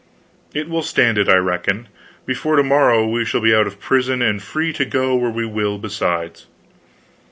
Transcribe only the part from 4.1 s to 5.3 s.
and free to go where